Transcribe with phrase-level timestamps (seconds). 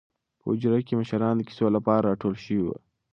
[0.39, 2.77] په حجره کې مشران د کیسو لپاره راټول شوي دي.